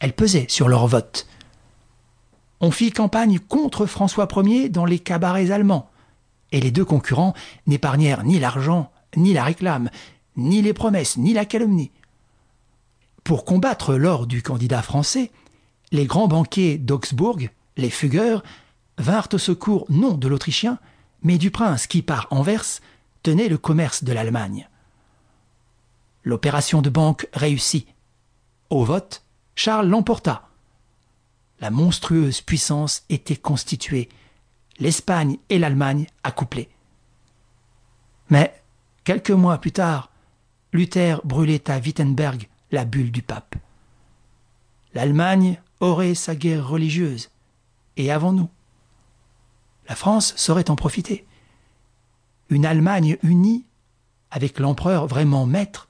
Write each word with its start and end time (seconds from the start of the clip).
elle 0.00 0.12
pesait 0.12 0.46
sur 0.48 0.68
leur 0.68 0.86
vote. 0.86 1.26
On 2.60 2.70
fit 2.70 2.90
campagne 2.90 3.38
contre 3.38 3.86
François 3.86 4.28
Ier 4.36 4.68
dans 4.68 4.84
les 4.84 4.98
cabarets 4.98 5.50
allemands, 5.50 5.90
et 6.52 6.60
les 6.60 6.70
deux 6.70 6.84
concurrents 6.84 7.34
n'épargnèrent 7.66 8.24
ni 8.24 8.38
l'argent, 8.38 8.90
ni 9.16 9.32
la 9.32 9.44
réclame, 9.44 9.90
ni 10.36 10.62
les 10.62 10.72
promesses, 10.72 11.16
ni 11.16 11.32
la 11.32 11.44
calomnie. 11.44 11.90
Pour 13.24 13.44
combattre 13.44 13.94
l'or 13.94 14.26
du 14.26 14.42
candidat 14.42 14.82
français, 14.82 15.30
les 15.92 16.06
grands 16.06 16.28
banquiers 16.28 16.78
d'Augsbourg, 16.78 17.38
les 17.76 17.90
Fugueurs, 17.90 18.42
vinrent 18.98 19.28
au 19.32 19.38
secours 19.38 19.86
non 19.88 20.14
de 20.14 20.28
l'Autrichien, 20.28 20.78
mais 21.22 21.38
du 21.38 21.50
prince 21.50 21.86
qui, 21.86 22.02
par 22.02 22.28
Anvers, 22.30 22.80
tenait 23.22 23.48
le 23.48 23.58
commerce 23.58 24.04
de 24.04 24.12
l'Allemagne. 24.12 24.68
L'opération 26.22 26.82
de 26.82 26.90
banque 26.90 27.28
réussit. 27.32 27.86
Au 28.70 28.84
vote, 28.84 29.22
Charles 29.54 29.88
l'emporta. 29.88 30.48
La 31.60 31.70
monstrueuse 31.70 32.40
puissance 32.40 33.04
était 33.08 33.36
constituée, 33.36 34.08
l'Espagne 34.78 35.38
et 35.48 35.58
l'Allemagne 35.58 36.06
accouplées. 36.22 36.68
Mais, 38.28 38.62
quelques 39.04 39.30
mois 39.30 39.58
plus 39.58 39.72
tard, 39.72 40.10
Luther 40.72 41.20
brûlait 41.24 41.70
à 41.70 41.78
Wittenberg 41.78 42.48
la 42.72 42.84
bulle 42.84 43.12
du 43.12 43.22
pape. 43.22 43.54
L'Allemagne 44.94 45.60
aurait 45.80 46.14
sa 46.14 46.34
guerre 46.34 46.68
religieuse, 46.68 47.30
et 47.96 48.10
avant 48.10 48.32
nous. 48.32 48.50
La 49.88 49.94
France 49.94 50.34
saurait 50.36 50.70
en 50.70 50.76
profiter. 50.76 51.24
Une 52.50 52.66
Allemagne 52.66 53.16
unie, 53.22 53.64
avec 54.30 54.58
l'empereur 54.58 55.06
vraiment 55.06 55.46
maître, 55.46 55.88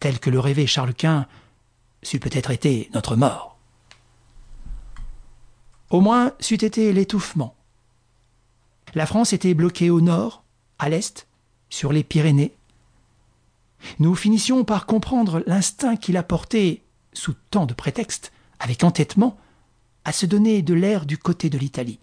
tel 0.00 0.18
que 0.18 0.30
le 0.30 0.40
rêvait 0.40 0.66
Charles 0.66 0.94
Quint, 0.94 1.26
c'eût 2.02 2.20
peut-être 2.20 2.50
été 2.50 2.90
notre 2.94 3.16
mort. 3.16 3.58
Au 5.90 6.00
moins, 6.00 6.32
c'eût 6.40 6.64
été 6.64 6.92
l'étouffement. 6.92 7.54
La 8.94 9.06
France 9.06 9.32
était 9.32 9.54
bloquée 9.54 9.90
au 9.90 10.00
nord, 10.00 10.42
à 10.78 10.88
l'est, 10.88 11.26
sur 11.70 11.92
les 11.92 12.04
Pyrénées. 12.04 12.54
Nous 13.98 14.14
finissions 14.14 14.64
par 14.64 14.86
comprendre 14.86 15.42
l'instinct 15.46 15.96
qui 15.96 16.12
la 16.12 16.22
portait, 16.22 16.82
sous 17.12 17.34
tant 17.50 17.66
de 17.66 17.74
prétextes, 17.74 18.32
avec 18.58 18.84
entêtement, 18.84 19.38
à 20.04 20.12
se 20.12 20.26
donner 20.26 20.62
de 20.62 20.74
l'air 20.74 21.06
du 21.06 21.18
côté 21.18 21.50
de 21.50 21.58
l'Italie. 21.58 22.00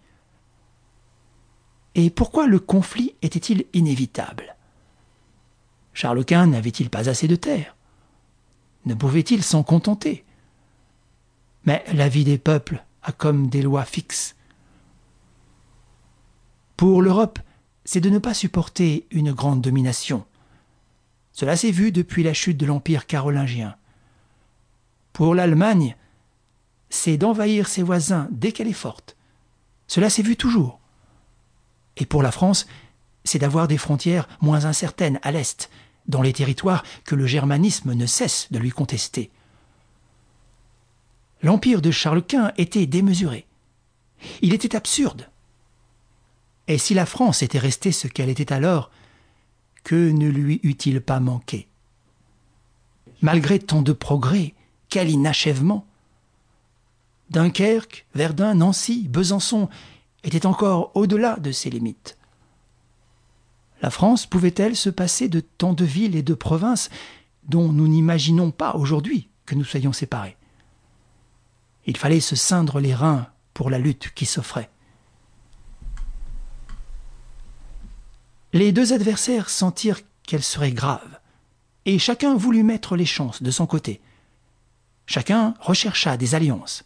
Et 1.96 2.10
pourquoi 2.10 2.48
le 2.48 2.60
conflit 2.60 3.16
était-il 3.22 3.66
inévitable? 3.74 4.56
Charles 5.94 6.26
Quint 6.26 6.48
n'avait-il 6.48 6.90
pas 6.90 7.10
assez 7.10 7.28
de 7.28 7.36
terre? 7.36 7.76
Ne 8.86 8.94
pouvait-il 8.94 9.44
s'en 9.44 9.64
contenter? 9.64 10.24
Mais 11.66 11.84
la 11.94 12.08
vie 12.08 12.24
des 12.24 12.38
peuples 12.38 12.84
a 13.02 13.12
comme 13.12 13.48
des 13.50 13.62
lois 13.62 13.86
fixes. 13.86 14.36
Pour 16.78 17.02
l'Europe, 17.02 17.40
c'est 17.84 18.02
de 18.02 18.10
ne 18.10 18.20
pas 18.20 18.34
supporter 18.34 19.08
une 19.12 19.32
grande 19.32 19.62
domination. 19.62 20.26
Cela 21.32 21.56
s'est 21.56 21.72
vu 21.72 21.92
depuis 21.92 22.24
la 22.24 22.34
chute 22.34 22.58
de 22.58 22.66
l'Empire 22.66 23.08
carolingien. 23.08 23.76
Pour 25.14 25.36
l'Allemagne, 25.36 25.96
c'est 26.90 27.18
d'envahir 27.18 27.68
ses 27.68 27.84
voisins 27.84 28.28
dès 28.32 28.52
qu'elle 28.52 28.68
est 28.68 28.74
forte. 28.74 29.16
Cela 29.88 30.10
s'est 30.10 30.24
vu 30.24 30.36
toujours. 30.36 30.80
Et 31.98 32.06
pour 32.06 32.24
la 32.24 32.32
France, 32.32 32.68
c'est 33.24 33.40
d'avoir 33.40 33.68
des 33.68 33.78
frontières 33.78 34.28
moins 34.42 34.66
incertaines 34.66 35.20
à 35.24 35.32
l'Est, 35.32 35.70
dans 36.08 36.22
les 36.22 36.34
territoires 36.34 36.84
que 37.04 37.16
le 37.16 37.26
germanisme 37.26 37.94
ne 37.94 38.06
cesse 38.06 38.48
de 38.52 38.60
lui 38.60 38.70
contester. 38.72 39.32
L'empire 41.42 41.82
de 41.82 41.92
Charles 41.92 42.24
Quint 42.24 42.52
était 42.58 42.86
démesuré. 42.86 43.46
Il 44.42 44.54
était 44.54 44.76
absurde. 44.76 45.30
Et 46.68 46.78
si 46.78 46.94
la 46.94 47.06
France 47.06 47.44
était 47.44 47.60
restée 47.60 47.92
ce 47.92 48.08
qu'elle 48.08 48.30
était 48.30 48.54
alors, 48.54 48.90
que 49.84 50.10
ne 50.10 50.28
lui 50.28 50.60
eût-il 50.64 51.02
pas 51.02 51.20
manqué? 51.20 51.68
Malgré 53.22 53.60
tant 53.60 53.82
de 53.82 53.94
progrès, 53.94 54.54
quel 54.90 55.10
inachèvement 55.10 55.86
Dunkerque, 57.30 58.06
Verdun, 58.14 58.56
Nancy, 58.56 59.08
Besançon 59.08 59.70
étaient 60.24 60.46
encore 60.46 60.92
au-delà 60.96 61.38
de 61.38 61.52
ses 61.52 61.70
limites. 61.70 62.15
La 63.86 63.92
France 63.92 64.26
pouvait-elle 64.26 64.76
se 64.76 64.90
passer 64.90 65.30
de 65.30 65.42
tant 65.42 65.74
de 65.74 65.86
villes 65.86 66.16
et 66.16 66.24
de 66.24 66.34
provinces 66.34 66.90
dont 67.44 67.72
nous 67.72 67.88
n'imaginons 67.88 68.50
pas 68.50 68.74
aujourd'hui 68.74 69.30
que 69.46 69.54
nous 69.54 69.64
soyons 69.64 69.94
séparés? 69.94 70.38
Il 71.86 71.96
fallait 71.96 72.20
se 72.20 72.36
ceindre 72.36 72.80
les 72.80 72.96
reins 72.96 73.28
pour 73.54 73.70
la 73.70 73.78
lutte 73.78 74.12
qui 74.16 74.26
s'offrait. 74.26 74.72
Les 78.54 78.72
deux 78.72 78.92
adversaires 78.92 79.52
sentirent 79.52 80.00
qu'elle 80.24 80.42
serait 80.42 80.72
grave, 80.72 81.20
et 81.86 82.00
chacun 82.00 82.36
voulut 82.36 82.64
mettre 82.64 82.96
les 82.96 83.06
chances 83.06 83.44
de 83.44 83.52
son 83.52 83.68
côté. 83.68 84.02
Chacun 85.06 85.54
rechercha 85.60 86.18
des 86.18 86.34
alliances. 86.34 86.86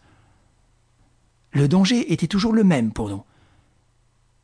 Le 1.53 1.69
danger 1.69 2.11
était 2.11 2.27
toujours 2.27 2.51
le 2.51 2.65
même 2.65 2.91
pour 2.91 3.07
nous. 3.07 3.23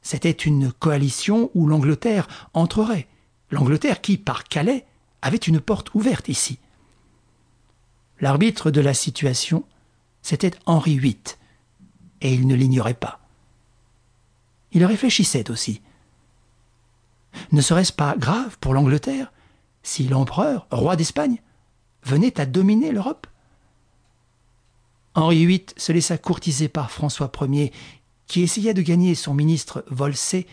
C'était 0.06 0.30
une 0.30 0.72
coalition 0.72 1.50
où 1.56 1.66
l'Angleterre 1.66 2.28
entrerait. 2.54 3.08
L'Angleterre 3.50 4.02
qui, 4.02 4.20
par 4.20 4.44
Calais, 4.44 4.86
avait 5.24 5.36
une 5.36 5.60
porte 5.60 5.96
ouverte 5.96 6.28
ici. 6.28 6.60
L'arbitre 8.22 8.70
de 8.70 8.82
la 8.82 8.94
situation, 8.94 9.66
c'était 10.22 10.52
Henri 10.68 11.00
VIII, 11.00 11.18
et 12.22 12.32
il 12.32 12.46
ne 12.46 12.54
l'ignorait 12.54 12.94
pas. 12.94 13.20
Il 14.74 14.86
réfléchissait 14.86 15.50
aussi. 15.50 15.82
Ne 17.52 17.62
serait-ce 17.62 17.92
pas 17.92 18.16
grave 18.16 18.60
pour 18.60 18.76
l'Angleterre 18.76 19.34
si 19.82 20.08
l'empereur, 20.08 20.68
roi 20.70 20.96
d'Espagne, 20.96 21.42
venait 22.04 22.40
à 22.40 22.46
dominer 22.46 22.92
l'Europe? 22.92 23.26
Henri 25.16 25.48
VIII 25.48 25.66
se 25.78 25.92
laissa 25.92 26.20
courtiser 26.20 26.68
par 26.70 26.92
François 26.92 27.32
Ier, 27.42 27.74
qui 28.28 28.42
essaya 28.42 28.74
de 28.74 28.82
gagner 28.82 29.16
son 29.16 29.34
ministre 29.34 29.84
Volsé, 29.90 30.48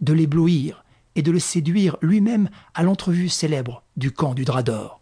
de 0.00 0.12
l'éblouir 0.12 0.84
et 1.14 1.22
de 1.22 1.30
le 1.30 1.38
séduire 1.38 1.96
lui-même 2.02 2.48
à 2.74 2.82
l'entrevue 2.82 3.28
célèbre 3.28 3.82
du 3.96 4.12
camp 4.12 4.34
du 4.34 4.44
drap 4.44 4.62
d'or. 4.62 5.00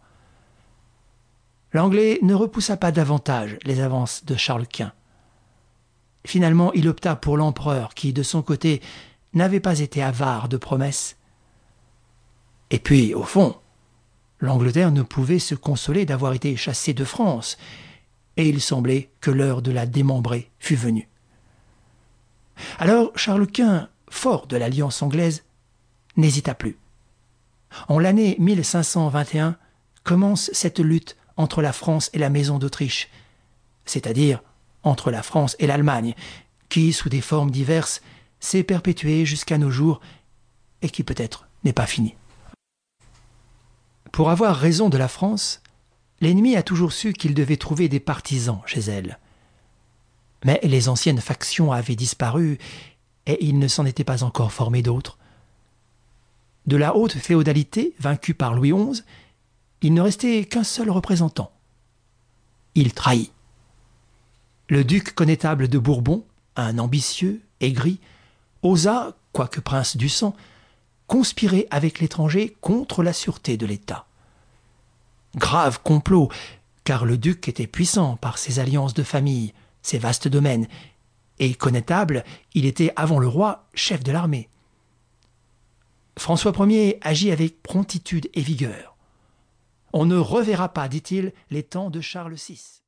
L'Anglais 1.71 2.19
ne 2.23 2.33
repoussa 2.33 2.77
pas 2.77 2.91
davantage 2.91 3.57
les 3.63 3.79
avances 3.79 4.25
de 4.25 4.35
Charles 4.35 4.67
Quint. 4.67 4.91
Finalement, 6.25 6.73
il 6.73 6.87
opta 6.87 7.15
pour 7.15 7.37
l'empereur 7.37 7.93
qui, 7.93 8.11
de 8.11 8.23
son 8.23 8.41
côté, 8.41 8.81
n'avait 9.33 9.59
pas 9.59 9.79
été 9.79 10.01
avare 10.01 10.49
de 10.49 10.57
promesses. 10.57 11.15
Et 12.71 12.79
puis, 12.79 13.13
au 13.13 13.23
fond, 13.23 13.55
l'Angleterre 14.39 14.91
ne 14.91 15.03
pouvait 15.03 15.39
se 15.39 15.55
consoler 15.55 16.05
d'avoir 16.05 16.33
été 16.33 16.55
chassée 16.55 16.93
de 16.93 17.05
France, 17.05 17.57
et 18.37 18.47
il 18.47 18.61
semblait 18.61 19.11
que 19.21 19.31
l'heure 19.31 19.61
de 19.61 19.71
la 19.71 19.85
démembrer 19.85 20.49
fût 20.59 20.75
venue. 20.75 21.09
Alors 22.77 23.11
Charles 23.15 23.47
Quint, 23.47 23.89
fort 24.09 24.47
de 24.47 24.57
l'alliance 24.57 25.01
anglaise, 25.01 25.43
n'hésita 26.17 26.53
plus. 26.53 26.77
En 27.87 27.99
l'année 27.99 28.35
1521 28.39 29.55
commence 30.03 30.49
cette 30.53 30.79
lutte 30.79 31.17
entre 31.37 31.61
la 31.61 31.73
France 31.73 32.09
et 32.13 32.17
la 32.17 32.29
Maison 32.29 32.57
d'Autriche, 32.57 33.09
c'est-à-dire 33.85 34.41
entre 34.83 35.11
la 35.11 35.23
France 35.23 35.55
et 35.59 35.67
l'Allemagne, 35.67 36.15
qui, 36.69 36.93
sous 36.93 37.09
des 37.09 37.21
formes 37.21 37.51
diverses, 37.51 38.01
s'est 38.39 38.63
perpétuée 38.63 39.25
jusqu'à 39.25 39.57
nos 39.57 39.69
jours 39.69 39.99
et 40.81 40.89
qui 40.89 41.03
peut-être 41.03 41.47
n'est 41.63 41.73
pas 41.73 41.85
finie. 41.85 42.15
Pour 44.11 44.29
avoir 44.29 44.55
raison 44.55 44.89
de 44.89 44.97
la 44.97 45.07
France, 45.07 45.61
L'ennemi 46.21 46.57
a 46.57 46.63
toujours 46.63 46.91
su 46.91 47.13
qu'il 47.13 47.33
devait 47.33 47.57
trouver 47.57 47.87
des 47.87 48.01
partisans 48.01 48.61
chez 48.65 48.81
elle. 48.81 49.19
Mais 50.45 50.59
les 50.63 50.89
anciennes 50.89 51.21
factions 51.21 51.71
avaient 51.71 51.95
disparu, 51.95 52.57
et 53.25 53.45
il 53.45 53.59
ne 53.59 53.67
s'en 53.67 53.85
était 53.85 54.03
pas 54.03 54.23
encore 54.23 54.51
formé 54.51 54.81
d'autres. 54.81 55.17
De 56.65 56.77
la 56.77 56.95
haute 56.95 57.17
féodalité, 57.17 57.93
vaincue 57.99 58.33
par 58.33 58.53
Louis 58.53 58.71
XI, 58.71 59.03
il 59.81 59.93
ne 59.93 60.01
restait 60.01 60.45
qu'un 60.45 60.63
seul 60.63 60.89
représentant. 60.89 61.51
Il 62.75 62.93
trahit. 62.93 63.31
Le 64.67 64.83
duc 64.83 65.15
connétable 65.15 65.67
de 65.67 65.79
Bourbon, 65.79 66.23
un 66.55 66.77
ambitieux, 66.77 67.41
aigri, 67.59 67.99
osa, 68.61 69.15
quoique 69.31 69.59
prince 69.59 69.97
du 69.97 70.09
sang, 70.09 70.35
conspirer 71.07 71.67
avec 71.71 71.99
l'étranger 71.99 72.55
contre 72.61 73.01
la 73.01 73.13
sûreté 73.13 73.57
de 73.57 73.65
l'État. 73.65 74.05
Grave 75.35 75.81
complot, 75.81 76.29
car 76.83 77.05
le 77.05 77.17
duc 77.17 77.47
était 77.47 77.67
puissant 77.67 78.15
par 78.15 78.37
ses 78.37 78.59
alliances 78.59 78.93
de 78.93 79.03
famille, 79.03 79.53
ses 79.89 79.97
vastes 79.97 80.27
domaines, 80.27 80.67
et 81.39 81.53
connétable, 81.53 82.23
il 82.53 82.65
était 82.65 82.91
avant 82.95 83.19
le 83.19 83.27
roi 83.27 83.67
chef 83.73 84.03
de 84.03 84.11
l'armée. 84.11 84.49
François 86.17 86.53
Ier 86.67 86.99
agit 87.01 87.31
avec 87.31 87.63
promptitude 87.63 88.29
et 88.33 88.41
vigueur. 88.41 88.97
On 89.93 90.05
ne 90.05 90.17
reverra 90.17 90.69
pas, 90.69 90.89
dit-il, 90.89 91.33
les 91.49 91.63
temps 91.63 91.89
de 91.89 92.01
Charles 92.01 92.35
VI. 92.35 92.81